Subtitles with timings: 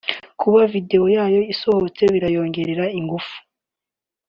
[0.39, 3.35] kuba video yayo isohotse birayongerera ingufu